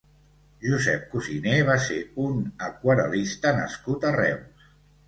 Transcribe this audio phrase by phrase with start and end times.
[0.69, 4.71] Josep Cusiné va ser un aquarel·lista nascut a Reus.